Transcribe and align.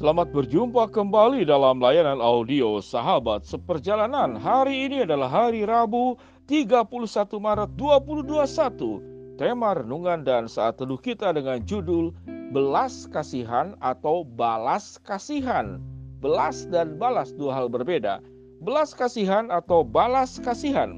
Selamat 0.00 0.32
berjumpa 0.32 0.88
kembali 0.96 1.44
dalam 1.44 1.76
layanan 1.76 2.24
audio 2.24 2.80
Sahabat 2.80 3.44
Seperjalanan. 3.44 4.32
Hari 4.32 4.88
ini 4.88 5.04
adalah 5.04 5.28
hari 5.28 5.68
Rabu 5.68 6.16
31 6.48 6.88
Maret 7.36 7.76
2021. 7.76 9.36
Tema 9.36 9.76
renungan 9.76 10.24
dan 10.24 10.48
saat 10.48 10.80
teduh 10.80 10.96
kita 10.96 11.36
dengan 11.36 11.60
judul 11.68 12.16
Belas 12.48 13.12
Kasihan 13.12 13.76
atau 13.84 14.24
Balas 14.24 14.96
Kasihan. 15.04 15.76
Belas 16.24 16.64
dan 16.72 16.96
balas 16.96 17.36
dua 17.36 17.60
hal 17.60 17.68
berbeda. 17.68 18.24
Belas 18.64 18.96
kasihan 18.96 19.52
atau 19.52 19.84
balas 19.84 20.40
kasihan. 20.40 20.96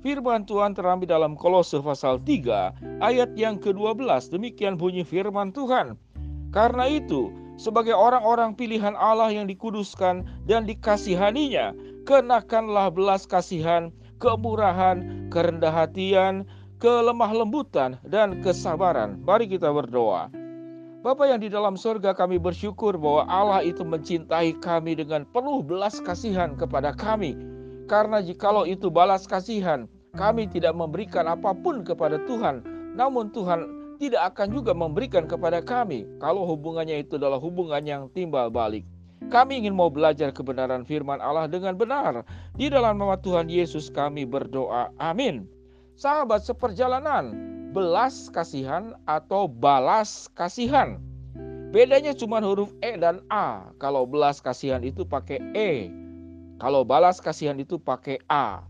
Firman 0.00 0.48
Tuhan 0.48 0.72
terambil 0.72 1.12
dalam 1.12 1.36
Kolose 1.36 1.76
pasal 1.84 2.16
3 2.24 3.04
ayat 3.04 3.36
yang 3.36 3.60
ke-12. 3.60 4.00
Demikian 4.32 4.80
bunyi 4.80 5.04
firman 5.04 5.52
Tuhan. 5.52 6.00
Karena 6.56 6.88
itu, 6.88 7.28
sebagai 7.60 7.92
orang-orang 7.92 8.56
pilihan 8.56 8.96
Allah 8.96 9.28
yang 9.28 9.44
dikuduskan 9.44 10.24
dan 10.48 10.64
dikasihaninya, 10.64 11.76
kenakanlah 12.08 12.88
belas 12.88 13.28
kasihan, 13.28 13.92
kemurahan, 14.16 15.28
kerendah 15.28 15.68
hatian, 15.68 16.48
kelemah 16.80 17.28
lembutan, 17.36 18.00
dan 18.08 18.40
kesabaran. 18.40 19.20
Mari 19.28 19.44
kita 19.44 19.68
berdoa. 19.68 20.32
Bapa 21.00 21.28
yang 21.28 21.40
di 21.40 21.48
dalam 21.48 21.80
surga 21.80 22.12
kami 22.12 22.36
bersyukur 22.36 22.96
bahwa 22.96 23.24
Allah 23.28 23.60
itu 23.64 23.84
mencintai 23.84 24.56
kami 24.60 24.96
dengan 24.96 25.28
penuh 25.28 25.60
belas 25.64 26.00
kasihan 26.00 26.56
kepada 26.56 26.96
kami. 26.96 27.36
Karena 27.88 28.20
jikalau 28.20 28.68
itu 28.68 28.92
balas 28.92 29.24
kasihan, 29.24 29.88
kami 30.16 30.48
tidak 30.48 30.76
memberikan 30.76 31.24
apa 31.24 31.56
pun 31.56 31.80
kepada 31.84 32.20
Tuhan, 32.28 32.60
namun 32.92 33.32
Tuhan 33.32 33.79
tidak 34.00 34.32
akan 34.32 34.48
juga 34.48 34.72
memberikan 34.72 35.28
kepada 35.28 35.60
kami 35.60 36.08
kalau 36.24 36.48
hubungannya 36.48 37.04
itu 37.04 37.20
adalah 37.20 37.36
hubungan 37.36 37.84
yang 37.84 38.02
timbal 38.16 38.48
balik. 38.48 38.88
Kami 39.28 39.60
ingin 39.60 39.76
mau 39.76 39.92
belajar 39.92 40.32
kebenaran 40.32 40.88
firman 40.88 41.20
Allah 41.20 41.44
dengan 41.44 41.76
benar. 41.76 42.24
Di 42.56 42.72
dalam 42.72 42.96
nama 42.96 43.20
Tuhan 43.20 43.52
Yesus 43.52 43.92
kami 43.92 44.24
berdoa. 44.24 44.88
Amin. 44.96 45.44
Sahabat 46.00 46.48
seperjalanan, 46.48 47.36
belas 47.76 48.32
kasihan 48.32 48.96
atau 49.04 49.44
balas 49.44 50.32
kasihan. 50.32 50.96
Bedanya 51.70 52.16
cuma 52.16 52.40
huruf 52.40 52.72
E 52.80 52.96
dan 52.96 53.20
A. 53.28 53.68
Kalau 53.76 54.08
belas 54.08 54.40
kasihan 54.40 54.80
itu 54.80 55.04
pakai 55.04 55.38
E. 55.52 55.92
Kalau 56.56 56.82
balas 56.82 57.20
kasihan 57.20 57.60
itu 57.60 57.76
pakai 57.76 58.16
A. 58.32 58.64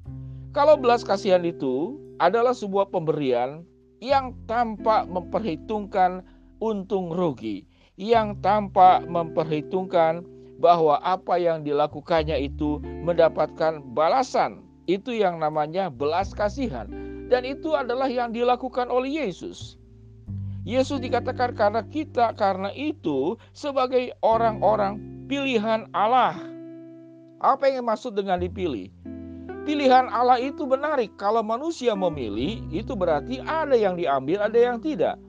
Kalau 0.50 0.75
belas 0.75 1.06
kasihan 1.06 1.47
itu 1.47 1.97
adalah 2.19 2.53
sebuah 2.53 2.91
pemberian 2.91 3.62
yang 4.01 4.33
tanpa 4.48 5.05
memperhitungkan 5.05 6.25
untung 6.61 7.12
rugi, 7.12 7.69
yang 8.01 8.37
tanpa 8.41 9.05
memperhitungkan 9.05 10.25
bahwa 10.61 11.01
apa 11.01 11.41
yang 11.41 11.65
dilakukannya 11.65 12.37
itu 12.37 12.81
mendapatkan 13.05 13.81
balasan. 13.97 14.61
Itu 14.84 15.15
yang 15.15 15.41
namanya 15.41 15.89
belas 15.89 16.37
kasihan. 16.37 16.89
Dan 17.31 17.47
itu 17.47 17.78
adalah 17.78 18.11
yang 18.11 18.34
dilakukan 18.34 18.91
oleh 18.91 19.23
Yesus. 19.23 19.78
Yesus 20.67 21.01
dikatakan 21.01 21.56
karena 21.56 21.81
kita 21.89 22.37
karena 22.37 22.69
itu 22.77 23.39
sebagai 23.56 24.12
orang-orang 24.21 25.01
pilihan 25.31 25.89
Allah. 25.97 26.37
Apa 27.41 27.73
yang 27.73 27.89
maksud 27.89 28.12
dengan 28.12 28.43
dipilih? 28.43 28.93
Pilihan 29.61 30.08
Allah 30.08 30.41
itu 30.41 30.64
menarik. 30.64 31.12
Kalau 31.20 31.44
manusia 31.44 31.92
memilih, 31.92 32.64
itu 32.72 32.97
berarti 32.97 33.44
ada 33.44 33.77
yang 33.77 33.94
diambil, 33.94 34.48
ada 34.48 34.56
yang 34.56 34.80
tidak. 34.80 35.20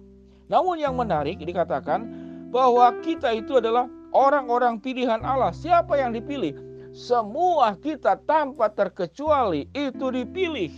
Namun 0.47 0.79
yang 0.79 0.95
menarik 0.95 1.39
dikatakan 1.39 2.07
bahwa 2.51 2.95
kita 3.03 3.31
itu 3.35 3.59
adalah 3.59 3.91
orang-orang 4.15 4.79
pilihan 4.79 5.19
Allah. 5.23 5.51
Siapa 5.55 5.99
yang 5.99 6.15
dipilih? 6.15 6.55
Semua 6.91 7.75
kita 7.79 8.19
tanpa 8.23 8.67
terkecuali 8.67 9.67
itu 9.71 10.11
dipilih. 10.11 10.71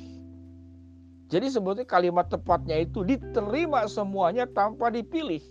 Jadi 1.34 1.50
sebetulnya 1.50 1.90
kalimat 1.90 2.30
tepatnya 2.30 2.78
itu 2.86 3.02
diterima 3.02 3.90
semuanya 3.90 4.46
tanpa 4.46 4.94
dipilih. 4.94 5.42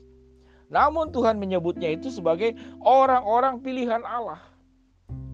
Namun 0.70 1.10
Tuhan 1.10 1.42
menyebutnya 1.42 1.90
itu 1.90 2.06
sebagai 2.14 2.54
orang-orang 2.78 3.58
pilihan 3.58 4.06
Allah. 4.06 4.38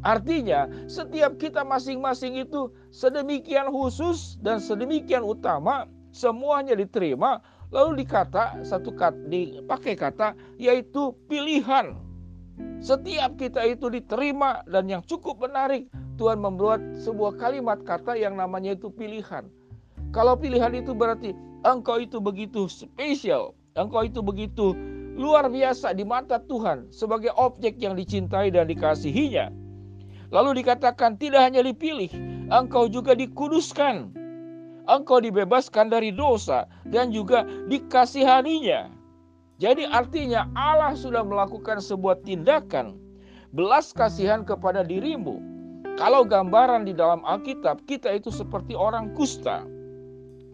Artinya, 0.07 0.71
setiap 0.87 1.35
kita 1.43 1.67
masing-masing 1.67 2.39
itu 2.39 2.71
sedemikian 2.95 3.75
khusus 3.75 4.39
dan 4.39 4.63
sedemikian 4.63 5.27
utama, 5.27 5.91
semuanya 6.15 6.79
diterima, 6.79 7.43
lalu 7.75 8.07
dikata 8.07 8.63
satu 8.63 8.95
kata 8.95 9.19
dipakai 9.27 9.99
kata 9.99 10.39
yaitu 10.57 11.13
pilihan. 11.27 11.99
Setiap 12.79 13.35
kita 13.39 13.67
itu 13.67 13.91
diterima 13.91 14.63
dan 14.71 14.87
yang 14.87 15.03
cukup 15.03 15.43
menarik, 15.43 15.91
Tuhan 16.19 16.39
membuat 16.43 16.79
sebuah 17.03 17.39
kalimat 17.39 17.83
kata 17.83 18.15
yang 18.15 18.39
namanya 18.39 18.75
itu 18.79 18.91
pilihan. 18.91 19.47
Kalau 20.15 20.39
pilihan 20.39 20.75
itu 20.79 20.95
berarti 20.95 21.35
engkau 21.67 21.99
itu 21.99 22.23
begitu 22.23 22.71
spesial, 22.71 23.55
engkau 23.75 24.07
itu 24.07 24.23
begitu 24.23 24.75
luar 25.19 25.51
biasa 25.51 25.91
di 25.91 26.07
mata 26.07 26.39
Tuhan 26.39 26.87
sebagai 26.95 27.35
objek 27.35 27.83
yang 27.83 27.99
dicintai 27.99 28.55
dan 28.55 28.71
dikasihinya 28.71 29.51
Lalu 30.28 30.61
dikatakan 30.61 31.16
tidak 31.16 31.49
hanya 31.49 31.65
dipilih, 31.65 32.12
engkau 32.53 32.84
juga 32.89 33.16
dikuduskan. 33.16 34.12
Engkau 34.89 35.21
dibebaskan 35.21 35.93
dari 35.93 36.12
dosa 36.12 36.65
dan 36.89 37.12
juga 37.12 37.44
dikasihaninya. 37.69 38.88
Jadi 39.61 39.84
artinya 39.88 40.49
Allah 40.56 40.97
sudah 40.97 41.25
melakukan 41.25 41.81
sebuah 41.81 42.25
tindakan 42.25 42.97
belas 43.53 43.93
kasihan 43.93 44.44
kepada 44.44 44.84
dirimu. 44.84 45.41
Kalau 45.99 46.22
gambaran 46.22 46.87
di 46.87 46.94
dalam 46.94 47.25
Alkitab 47.27 47.84
kita 47.91 48.12
itu 48.17 48.31
seperti 48.31 48.72
orang 48.72 49.12
kusta. 49.19 49.67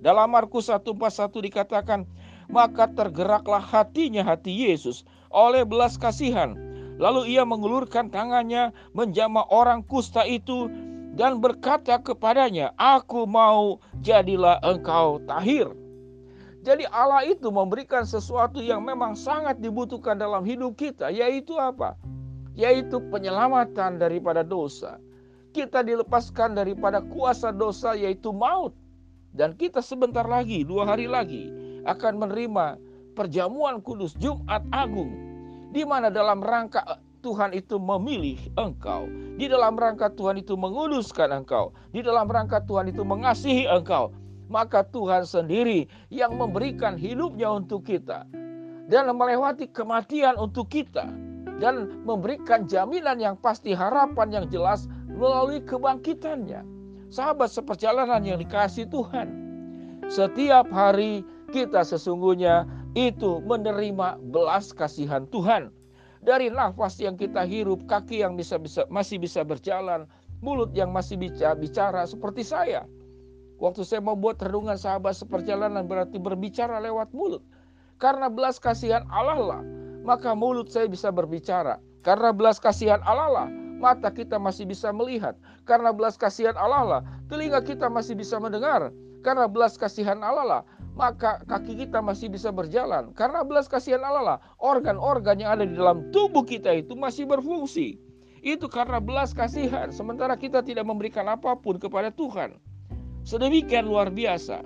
Dalam 0.01 0.33
Markus 0.33 0.73
1:41 0.73 1.45
dikatakan, 1.45 2.09
maka 2.49 2.89
tergeraklah 2.91 3.61
hatinya 3.61 4.25
hati 4.25 4.53
Yesus 4.53 5.05
oleh 5.33 5.65
belas 5.65 5.97
kasihan 6.01 6.57
Lalu 6.95 7.35
ia 7.35 7.43
mengulurkan 7.43 8.07
tangannya 8.07 8.71
menjamah 8.95 9.51
orang 9.51 9.83
kusta 9.83 10.23
itu 10.23 10.71
dan 11.15 11.43
berkata 11.43 11.99
kepadanya, 11.99 12.71
"Aku 12.79 13.27
mau 13.27 13.83
jadilah 14.03 14.63
engkau 14.63 15.19
tahir." 15.27 15.71
Jadi 16.65 16.89
Allah 16.89 17.29
itu 17.29 17.53
memberikan 17.53 18.09
sesuatu 18.09 18.63
yang 18.63 18.81
memang 18.81 19.13
sangat 19.19 19.61
dibutuhkan 19.61 20.17
dalam 20.17 20.47
hidup 20.49 20.81
kita, 20.81 21.13
yaitu 21.13 21.59
apa? 21.61 21.93
Yaitu 22.57 23.03
penyelamatan 23.13 24.01
daripada 24.01 24.41
dosa. 24.41 24.97
Kita 25.53 25.85
dilepaskan 25.85 26.57
daripada 26.57 27.05
kuasa 27.05 27.53
dosa 27.53 27.93
yaitu 27.95 28.33
maut. 28.33 28.73
Dan 29.35 29.59
kita 29.59 29.83
sebentar 29.83 30.25
lagi, 30.25 30.63
dua 30.63 30.87
hari 30.87 31.11
lagi 31.11 31.51
akan 31.85 32.23
menerima 32.23 32.79
perjamuan 33.19 33.83
kudus 33.83 34.15
Jumat 34.17 34.63
Agung 34.73 35.24
di 35.75 35.83
mana 35.83 36.07
dalam 36.07 36.39
rangka 36.39 37.03
Tuhan 37.27 37.51
itu 37.51 37.83
memilih 37.83 38.39
engkau, 38.55 39.11
di 39.35 39.51
dalam 39.51 39.75
rangka 39.75 40.13
Tuhan 40.15 40.39
itu 40.39 40.55
menguduskan 40.55 41.35
engkau, 41.43 41.75
di 41.91 41.99
dalam 41.99 42.31
rangka 42.31 42.63
Tuhan 42.63 42.95
itu 42.95 43.03
mengasihi 43.03 43.67
engkau, 43.67 44.15
maka 44.47 44.87
Tuhan 44.87 45.27
sendiri 45.27 45.91
yang 46.15 46.39
memberikan 46.39 46.95
hidupnya 46.95 47.51
untuk 47.51 47.83
kita. 47.89 48.29
Dan 48.85 49.09
melewati 49.17 49.73
kematian 49.73 50.37
untuk 50.37 50.69
kita. 50.69 51.09
Dan 51.57 52.05
memberikan 52.05 52.69
jaminan 52.69 53.17
yang 53.17 53.41
pasti 53.41 53.73
harapan 53.73 54.29
yang 54.29 54.47
jelas 54.53 54.85
melalui 55.09 55.65
kebangkitannya. 55.65 56.61
Sahabat 57.09 57.49
seperjalanan 57.49 58.21
yang 58.21 58.37
dikasih 58.37 58.85
Tuhan. 58.93 59.33
Setiap 60.13 60.69
hari 60.69 61.25
kita 61.49 61.81
sesungguhnya 61.81 62.69
itu 62.95 63.43
menerima 63.43 64.23
belas 64.31 64.71
kasihan 64.71 65.27
Tuhan. 65.31 65.71
Dari 66.25 66.49
nafas 66.49 66.97
yang 67.03 67.21
kita 67.21 67.45
hirup, 67.45 67.85
kaki 67.85 68.25
yang 68.25 68.39
bisa, 68.39 68.57
bisa 68.57 68.89
masih 68.89 69.21
bisa 69.21 69.45
berjalan, 69.45 70.09
mulut 70.41 70.73
yang 70.73 70.89
masih 70.89 71.21
bisa 71.21 71.53
bicara 71.53 72.09
seperti 72.09 72.41
saya. 72.41 72.89
Waktu 73.61 73.85
saya 73.85 74.01
membuat 74.01 74.41
renungan 74.41 74.81
sahabat 74.81 75.15
seperjalanan 75.21 75.85
berarti 75.85 76.17
berbicara 76.17 76.81
lewat 76.81 77.13
mulut. 77.13 77.45
Karena 78.01 78.33
belas 78.33 78.57
kasihan 78.57 79.05
Allah 79.13 79.39
lah, 79.39 79.63
maka 80.03 80.33
mulut 80.33 80.73
saya 80.73 80.89
bisa 80.89 81.13
berbicara. 81.13 81.77
Karena 82.01 82.33
belas 82.33 82.57
kasihan 82.57 83.01
Allah 83.05 83.31
lah, 83.31 83.49
mata 83.81 84.09
kita 84.09 84.41
masih 84.41 84.65
bisa 84.65 84.93
melihat. 84.97 85.37
Karena 85.69 85.93
belas 85.93 86.17
kasihan 86.17 86.57
Allah 86.57 86.85
lah, 86.85 87.01
telinga 87.29 87.61
kita 87.61 87.89
masih 87.89 88.17
bisa 88.17 88.41
mendengar. 88.41 88.93
Karena 89.25 89.49
belas 89.49 89.81
kasihan 89.81 90.21
Allah 90.21 90.45
lah, 90.45 90.63
maka 90.95 91.43
kaki 91.51 91.87
kita 91.87 91.99
masih 91.99 92.31
bisa 92.31 92.55
berjalan. 92.55 93.11
Karena 93.19 93.43
belas 93.43 93.67
kasihan 93.67 94.03
Allah 94.07 94.25
lah, 94.25 94.39
organ-organ 94.63 95.43
yang 95.43 95.59
ada 95.59 95.67
di 95.67 95.75
dalam 95.75 96.09
tubuh 96.15 96.47
kita 96.47 96.71
itu 96.71 96.95
masih 96.95 97.27
berfungsi. 97.27 97.99
Itu 98.45 98.71
karena 98.71 99.03
belas 99.03 99.35
kasihan, 99.35 99.91
sementara 99.91 100.39
kita 100.39 100.63
tidak 100.63 100.87
memberikan 100.87 101.27
apa 101.27 101.59
pun 101.59 101.77
kepada 101.83 102.15
Tuhan. 102.15 102.57
Sedemikian 103.27 103.91
luar 103.91 104.13
biasa. 104.13 104.63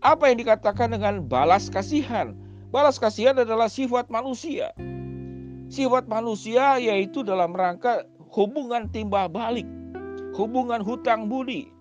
Apa 0.00 0.32
yang 0.32 0.38
dikatakan 0.40 0.96
dengan 0.96 1.24
balas 1.26 1.68
kasihan? 1.68 2.32
Balas 2.70 2.96
kasihan 2.96 3.36
adalah 3.36 3.66
sifat 3.66 4.08
manusia. 4.08 4.70
Sifat 5.72 6.06
manusia 6.06 6.78
yaitu 6.78 7.24
dalam 7.24 7.56
rangka 7.56 8.06
hubungan 8.30 8.86
timbal 8.92 9.26
balik, 9.26 9.66
hubungan 10.36 10.84
hutang 10.84 11.26
budi, 11.26 11.72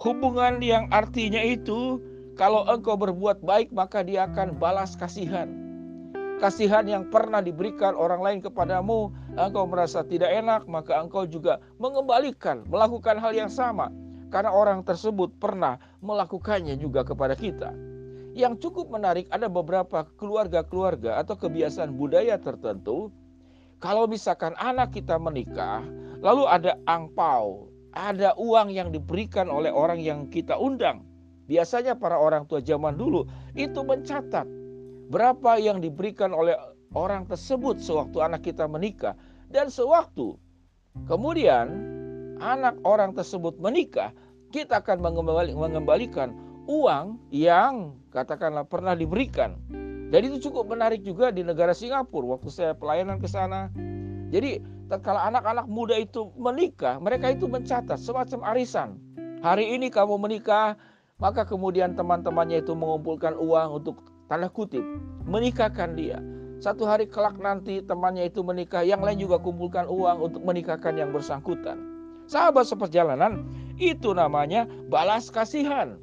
hubungan 0.00 0.58
yang 0.64 0.90
artinya 0.90 1.40
itu 1.40 2.02
kalau 2.34 2.66
engkau 2.66 2.98
berbuat 2.98 3.46
baik 3.46 3.70
maka 3.70 4.02
dia 4.02 4.26
akan 4.26 4.58
balas 4.58 4.98
kasihan. 4.98 5.46
Kasihan 6.42 6.82
yang 6.82 7.06
pernah 7.14 7.38
diberikan 7.38 7.94
orang 7.94 8.18
lain 8.18 8.40
kepadamu, 8.42 9.14
engkau 9.38 9.70
merasa 9.70 10.02
tidak 10.02 10.34
enak, 10.34 10.66
maka 10.66 10.98
engkau 10.98 11.22
juga 11.30 11.62
mengembalikan, 11.78 12.66
melakukan 12.66 13.22
hal 13.22 13.30
yang 13.32 13.46
sama. 13.46 13.88
Karena 14.34 14.50
orang 14.50 14.82
tersebut 14.82 15.30
pernah 15.38 15.78
melakukannya 16.02 16.74
juga 16.74 17.06
kepada 17.06 17.38
kita. 17.38 17.70
Yang 18.34 18.66
cukup 18.66 18.90
menarik 18.90 19.30
ada 19.30 19.46
beberapa 19.46 20.02
keluarga-keluarga 20.18 21.22
atau 21.22 21.38
kebiasaan 21.38 21.94
budaya 21.94 22.34
tertentu. 22.34 23.14
Kalau 23.78 24.10
misalkan 24.10 24.58
anak 24.58 24.90
kita 24.90 25.14
menikah, 25.22 25.86
lalu 26.18 26.50
ada 26.50 26.74
angpau, 26.90 27.70
ada 27.94 28.34
uang 28.34 28.74
yang 28.74 28.90
diberikan 28.90 29.46
oleh 29.46 29.70
orang 29.70 30.02
yang 30.02 30.26
kita 30.26 30.58
undang. 30.58 31.13
Biasanya 31.44 31.98
para 31.98 32.16
orang 32.16 32.48
tua 32.48 32.64
zaman 32.64 32.96
dulu 32.96 33.28
itu 33.52 33.80
mencatat 33.84 34.48
berapa 35.12 35.60
yang 35.60 35.84
diberikan 35.84 36.32
oleh 36.32 36.56
orang 36.96 37.28
tersebut 37.28 37.82
sewaktu 37.82 38.24
anak 38.24 38.48
kita 38.48 38.64
menikah 38.64 39.12
dan 39.52 39.68
sewaktu 39.68 40.40
kemudian 41.04 41.94
anak 42.40 42.78
orang 42.86 43.14
tersebut 43.14 43.58
menikah, 43.58 44.10
kita 44.50 44.82
akan 44.82 45.02
mengembalikan 45.02 46.34
uang 46.66 47.18
yang 47.34 47.98
katakanlah 48.14 48.66
pernah 48.66 48.94
diberikan. 48.94 49.58
Dan 50.10 50.30
itu 50.30 50.50
cukup 50.50 50.70
menarik 50.70 51.02
juga 51.02 51.34
di 51.34 51.42
negara 51.42 51.74
Singapura 51.74 52.38
waktu 52.38 52.50
saya 52.52 52.72
pelayanan 52.76 53.18
ke 53.18 53.26
sana. 53.26 53.72
Jadi 54.30 54.62
kalau 55.02 55.18
anak-anak 55.18 55.66
muda 55.66 55.98
itu 55.98 56.30
menikah, 56.38 57.02
mereka 57.02 57.34
itu 57.34 57.50
mencatat 57.50 57.98
semacam 57.98 58.46
arisan. 58.54 58.94
Hari 59.42 59.74
ini 59.74 59.90
kamu 59.90 60.16
menikah, 60.16 60.78
maka 61.22 61.46
kemudian 61.46 61.94
teman-temannya 61.94 62.62
itu 62.62 62.74
mengumpulkan 62.74 63.38
uang 63.38 63.82
untuk 63.82 64.02
tanda 64.26 64.50
kutip 64.50 64.82
menikahkan 65.24 65.94
dia. 65.94 66.18
Satu 66.62 66.88
hari 66.88 67.04
kelak 67.10 67.36
nanti 67.36 67.84
temannya 67.84 68.30
itu 68.30 68.40
menikah, 68.40 68.86
yang 68.86 69.04
lain 69.04 69.20
juga 69.20 69.36
kumpulkan 69.36 69.84
uang 69.84 70.32
untuk 70.32 70.42
menikahkan 70.46 70.96
yang 70.96 71.12
bersangkutan. 71.12 71.76
Sahabat 72.24 72.64
seperjalanan, 72.64 73.44
itu 73.76 74.16
namanya 74.16 74.64
balas 74.88 75.28
kasihan. 75.28 76.00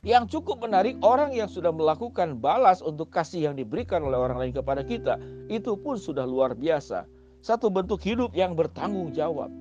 Yang 0.00 0.34
cukup 0.40 0.64
menarik, 0.64 0.96
orang 1.04 1.36
yang 1.36 1.46
sudah 1.46 1.70
melakukan 1.70 2.40
balas 2.40 2.80
untuk 2.80 3.12
kasih 3.12 3.52
yang 3.52 3.54
diberikan 3.54 4.00
oleh 4.02 4.16
orang 4.16 4.40
lain 4.40 4.54
kepada 4.56 4.82
kita, 4.82 5.20
itu 5.52 5.76
pun 5.76 6.00
sudah 6.00 6.24
luar 6.24 6.56
biasa. 6.56 7.04
Satu 7.44 7.68
bentuk 7.68 8.00
hidup 8.02 8.32
yang 8.32 8.56
bertanggung 8.56 9.12
jawab. 9.12 9.52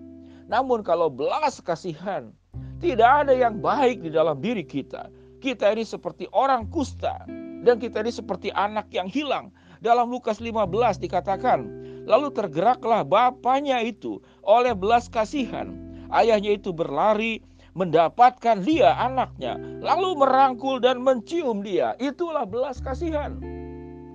Namun 0.47 0.81
kalau 0.81 1.11
belas 1.11 1.61
kasihan, 1.61 2.33
tidak 2.79 3.27
ada 3.27 3.33
yang 3.35 3.59
baik 3.59 3.99
di 3.99 4.09
dalam 4.09 4.39
diri 4.39 4.63
kita. 4.63 5.11
Kita 5.39 5.71
ini 5.71 5.83
seperti 5.83 6.27
orang 6.35 6.67
kusta 6.71 7.23
dan 7.63 7.79
kita 7.79 8.03
ini 8.03 8.11
seperti 8.11 8.51
anak 8.55 8.87
yang 8.91 9.07
hilang. 9.07 9.51
Dalam 9.79 10.11
Lukas 10.11 10.43
15 10.43 10.99
dikatakan, 10.99 11.67
lalu 12.03 12.31
tergeraklah 12.35 13.07
bapaknya 13.07 13.79
itu 13.79 14.19
oleh 14.43 14.75
belas 14.75 15.07
kasihan. 15.07 15.71
Ayahnya 16.11 16.59
itu 16.59 16.75
berlari 16.75 17.39
mendapatkan 17.77 18.59
dia 18.65 18.91
anaknya, 18.99 19.55
lalu 19.79 20.19
merangkul 20.19 20.83
dan 20.83 20.99
mencium 20.99 21.63
dia. 21.63 21.95
Itulah 22.01 22.43
belas 22.43 22.83
kasihan. 22.83 23.39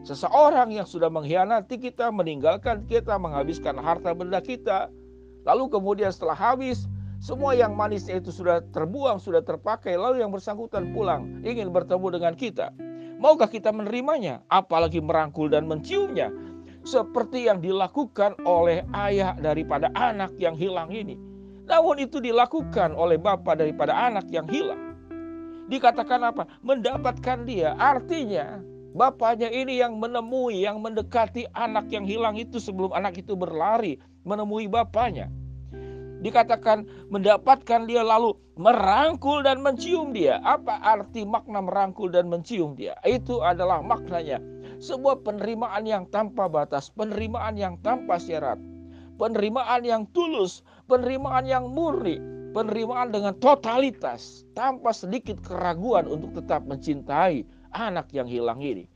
Seseorang 0.04 0.68
yang 0.68 0.84
sudah 0.84 1.08
mengkhianati 1.08 1.80
kita, 1.80 2.12
meninggalkan 2.12 2.84
kita, 2.84 3.16
menghabiskan 3.16 3.80
harta 3.80 4.12
benda 4.12 4.36
kita, 4.44 4.92
lalu 5.48 5.72
kemudian 5.72 6.12
setelah 6.12 6.36
habis, 6.36 6.84
semua 7.22 7.54
yang 7.56 7.74
manisnya 7.74 8.18
itu 8.18 8.34
sudah 8.34 8.62
terbuang, 8.74 9.22
sudah 9.22 9.40
terpakai, 9.40 9.94
lalu 9.98 10.22
yang 10.22 10.32
bersangkutan 10.34 10.92
pulang, 10.92 11.42
ingin 11.46 11.70
bertemu 11.70 12.06
dengan 12.20 12.34
kita. 12.34 12.70
Maukah 13.18 13.48
kita 13.48 13.70
menerimanya? 13.72 14.42
Apalagi 14.50 15.00
merangkul 15.00 15.48
dan 15.48 15.64
menciumnya. 15.64 16.28
Seperti 16.84 17.48
yang 17.48 17.64
dilakukan 17.64 18.36
oleh 18.44 18.84
ayah 18.92 19.32
daripada 19.40 19.88
anak 19.96 20.36
yang 20.36 20.52
hilang 20.52 20.92
ini. 20.92 21.16
Namun 21.64 21.96
itu 21.96 22.20
dilakukan 22.20 22.92
oleh 22.92 23.16
bapak 23.16 23.56
daripada 23.56 23.96
anak 23.96 24.28
yang 24.28 24.44
hilang. 24.44 24.92
Dikatakan 25.72 26.20
apa? 26.20 26.44
Mendapatkan 26.60 27.48
dia. 27.48 27.72
Artinya 27.80 28.60
bapaknya 28.92 29.48
ini 29.48 29.80
yang 29.80 29.96
menemui, 29.96 30.60
yang 30.60 30.84
mendekati 30.84 31.48
anak 31.56 31.88
yang 31.88 32.04
hilang 32.04 32.36
itu 32.36 32.60
sebelum 32.60 32.92
anak 32.92 33.16
itu 33.16 33.32
berlari 33.32 33.96
menemui 34.28 34.68
bapaknya. 34.68 35.32
Dikatakan 36.24 36.88
mendapatkan 37.12 37.84
dia 37.84 38.00
lalu 38.00 38.32
merangkul 38.56 39.44
dan 39.44 39.60
mencium 39.60 40.16
dia. 40.16 40.40
Apa 40.40 40.80
arti 40.80 41.28
makna 41.28 41.60
merangkul 41.60 42.08
dan 42.08 42.32
mencium 42.32 42.72
dia? 42.72 42.96
Itu 43.04 43.44
adalah 43.44 43.84
maknanya 43.84 44.40
sebuah 44.80 45.20
penerimaan 45.20 45.84
yang 45.84 46.08
tanpa 46.08 46.48
batas, 46.48 46.88
penerimaan 46.88 47.60
yang 47.60 47.76
tanpa 47.84 48.16
syarat 48.16 48.56
penerimaan 49.16 49.82
yang 49.86 50.02
tulus, 50.10 50.66
penerimaan 50.90 51.46
yang 51.46 51.70
murni, 51.70 52.18
penerimaan 52.52 53.14
dengan 53.14 53.34
totalitas 53.38 54.42
tanpa 54.58 54.90
sedikit 54.90 55.38
keraguan 55.42 56.06
untuk 56.10 56.34
tetap 56.34 56.66
mencintai 56.66 57.46
anak 57.74 58.10
yang 58.14 58.26
hilang 58.26 58.62
ini. 58.62 58.86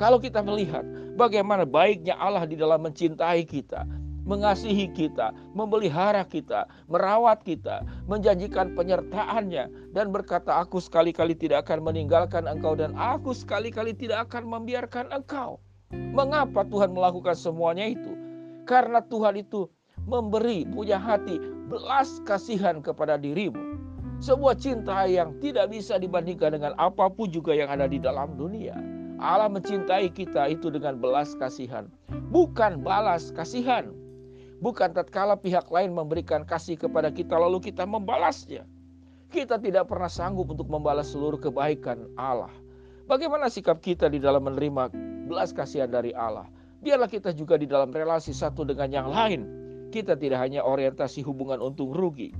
Kalau 0.00 0.16
kita 0.16 0.40
melihat 0.40 0.86
bagaimana 1.18 1.68
baiknya 1.68 2.16
Allah 2.16 2.48
di 2.48 2.56
dalam 2.56 2.80
mencintai 2.80 3.44
kita, 3.44 3.84
mengasihi 4.28 4.92
kita, 4.92 5.32
memelihara 5.56 6.22
kita, 6.28 6.68
merawat 6.86 7.40
kita, 7.42 7.80
menjanjikan 8.04 8.76
penyertaannya, 8.76 9.72
dan 9.96 10.12
berkata, 10.12 10.60
"Aku 10.60 10.78
sekali-kali 10.78 11.32
tidak 11.32 11.64
akan 11.64 11.88
meninggalkan 11.88 12.44
engkau, 12.44 12.76
dan 12.76 12.92
aku 12.94 13.32
sekali-kali 13.32 13.96
tidak 13.96 14.28
akan 14.28 14.44
membiarkan 14.44 15.08
engkau." 15.08 15.56
Mengapa 15.88 16.68
Tuhan 16.68 16.92
melakukan 16.92 17.32
semuanya 17.32 17.88
itu? 17.88 18.12
Karena 18.68 19.00
Tuhan 19.00 19.40
itu 19.40 19.72
memberi 20.04 20.68
punya 20.68 21.00
hati 21.00 21.40
belas 21.72 22.20
kasihan 22.28 22.84
kepada 22.84 23.16
dirimu. 23.16 23.56
Sebuah 24.20 24.58
cinta 24.60 25.08
yang 25.08 25.32
tidak 25.40 25.72
bisa 25.72 25.96
dibandingkan 25.96 26.58
dengan 26.58 26.76
apa 26.76 27.08
pun 27.08 27.32
juga 27.32 27.56
yang 27.56 27.72
ada 27.72 27.88
di 27.88 27.96
dalam 27.96 28.36
dunia. 28.36 28.76
Allah 29.18 29.50
mencintai 29.50 30.10
kita 30.14 30.46
itu 30.50 30.70
dengan 30.70 30.98
belas 30.98 31.34
kasihan, 31.38 31.90
bukan 32.30 32.82
balas 32.82 33.34
kasihan. 33.34 33.90
Bukan 34.58 34.90
tatkala 34.90 35.38
pihak 35.38 35.70
lain 35.70 35.94
memberikan 35.94 36.42
kasih 36.42 36.74
kepada 36.74 37.14
kita 37.14 37.38
lalu 37.38 37.62
kita 37.62 37.86
membalasnya. 37.86 38.66
Kita 39.30 39.60
tidak 39.60 39.86
pernah 39.86 40.10
sanggup 40.10 40.50
untuk 40.50 40.66
membalas 40.66 41.14
seluruh 41.14 41.38
kebaikan 41.38 42.10
Allah. 42.18 42.50
Bagaimana 43.06 43.46
sikap 43.46 43.78
kita 43.78 44.10
di 44.10 44.18
dalam 44.18 44.42
menerima 44.50 44.90
belas 45.30 45.54
kasihan 45.54 45.86
dari 45.86 46.10
Allah? 46.10 46.50
Biarlah 46.82 47.06
kita 47.06 47.30
juga 47.30 47.54
di 47.54 47.70
dalam 47.70 47.94
relasi 47.94 48.34
satu 48.34 48.66
dengan 48.66 48.90
yang 48.90 49.08
lain. 49.12 49.40
Kita 49.94 50.18
tidak 50.18 50.42
hanya 50.42 50.66
orientasi 50.66 51.22
hubungan 51.22 51.62
untung 51.62 51.94
rugi. 51.94 52.34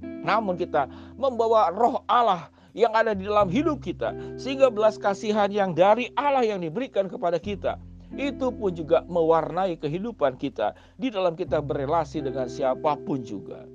Namun 0.00 0.56
kita 0.56 0.88
membawa 1.16 1.68
roh 1.72 2.00
Allah 2.08 2.48
yang 2.72 2.94
ada 2.94 3.12
di 3.12 3.26
dalam 3.28 3.52
hidup 3.52 3.82
kita. 3.84 4.14
Sehingga 4.40 4.72
belas 4.72 4.96
kasihan 4.96 5.50
yang 5.52 5.76
dari 5.76 6.08
Allah 6.16 6.46
yang 6.46 6.62
diberikan 6.62 7.10
kepada 7.10 7.36
kita. 7.36 7.76
Itu 8.14 8.50
pun 8.50 8.74
juga 8.74 9.06
mewarnai 9.06 9.78
kehidupan 9.78 10.38
kita 10.38 10.74
di 10.98 11.10
dalam 11.10 11.38
kita 11.38 11.62
berelasi 11.62 12.22
dengan 12.22 12.50
siapa 12.50 12.98
pun 12.98 13.22
juga. 13.22 13.66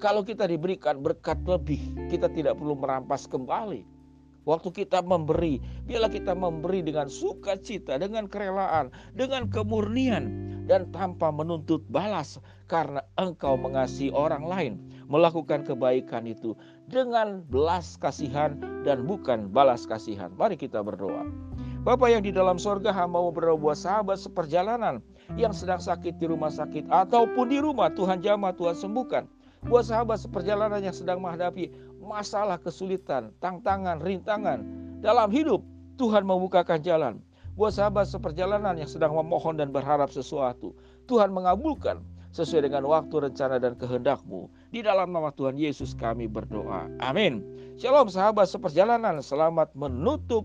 Kalau 0.00 0.24
kita 0.24 0.48
diberikan 0.48 1.02
berkat 1.02 1.42
lebih, 1.44 1.80
kita 2.08 2.30
tidak 2.32 2.56
perlu 2.56 2.78
merampas 2.78 3.28
kembali 3.28 4.00
Waktu 4.48 4.72
kita 4.72 5.04
memberi, 5.04 5.60
biarlah 5.84 6.08
kita 6.08 6.32
memberi 6.32 6.80
dengan 6.80 7.12
sukacita, 7.12 8.00
dengan 8.00 8.24
kerelaan, 8.24 8.88
dengan 9.12 9.52
kemurnian, 9.52 10.48
dan 10.64 10.88
tanpa 10.96 11.28
menuntut 11.28 11.84
balas, 11.92 12.40
karena 12.64 13.04
engkau 13.20 13.60
mengasihi 13.60 14.08
orang 14.10 14.42
lain, 14.48 14.72
melakukan 15.12 15.66
kebaikan 15.66 16.24
itu 16.24 16.56
dengan 16.88 17.44
belas 17.52 18.00
kasihan 18.00 18.56
dan 18.86 19.04
bukan 19.04 19.52
balas 19.52 19.84
kasihan. 19.84 20.32
Mari 20.32 20.56
kita 20.56 20.80
berdoa. 20.80 21.49
Bapak 21.80 22.12
yang 22.12 22.20
di 22.20 22.28
dalam 22.28 22.60
sorga 22.60 22.92
hamba 22.92 23.24
mau 23.24 23.32
berdoa 23.32 23.72
sahabat 23.72 24.20
seperjalanan 24.20 25.00
yang 25.40 25.48
sedang 25.48 25.80
sakit 25.80 26.20
di 26.20 26.28
rumah 26.28 26.52
sakit 26.52 26.84
ataupun 26.92 27.48
di 27.48 27.56
rumah 27.56 27.88
Tuhan 27.96 28.20
jamah 28.20 28.52
Tuhan 28.52 28.76
sembuhkan. 28.76 29.24
Buat 29.64 29.88
sahabat 29.88 30.20
seperjalanan 30.20 30.84
yang 30.84 30.92
sedang 30.92 31.24
menghadapi 31.24 31.72
masalah, 32.04 32.60
kesulitan, 32.60 33.32
tantangan, 33.40 33.96
rintangan 34.04 34.60
dalam 35.00 35.32
hidup, 35.32 35.64
Tuhan 35.96 36.28
membukakan 36.28 36.84
jalan. 36.84 37.16
Buat 37.56 37.80
sahabat 37.80 38.12
seperjalanan 38.12 38.76
yang 38.76 38.88
sedang 38.88 39.16
memohon 39.16 39.56
dan 39.56 39.72
berharap 39.72 40.12
sesuatu, 40.12 40.76
Tuhan 41.08 41.32
mengabulkan 41.32 42.04
sesuai 42.36 42.68
dengan 42.68 42.92
waktu, 42.92 43.24
rencana, 43.24 43.56
dan 43.56 43.72
kehendakmu. 43.80 44.52
Di 44.68 44.84
dalam 44.84 45.16
nama 45.16 45.32
Tuhan 45.32 45.56
Yesus 45.56 45.96
kami 45.96 46.28
berdoa. 46.28 46.92
Amin. 47.00 47.40
Shalom 47.80 48.12
sahabat 48.12 48.52
seperjalanan, 48.52 49.24
selamat 49.24 49.72
menutup 49.72 50.44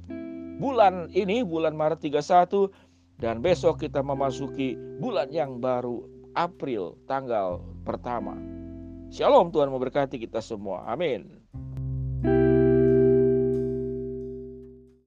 bulan 0.60 1.12
ini, 1.12 1.44
bulan 1.44 1.76
Maret 1.76 2.02
31 2.04 2.72
Dan 3.16 3.40
besok 3.40 3.80
kita 3.80 4.04
memasuki 4.04 4.76
bulan 5.00 5.32
yang 5.32 5.64
baru, 5.64 6.04
April 6.36 7.00
tanggal 7.08 7.64
pertama. 7.88 8.36
Shalom 9.08 9.56
Tuhan 9.56 9.72
memberkati 9.72 10.20
kita 10.20 10.44
semua. 10.44 10.84
Amin. 10.84 11.45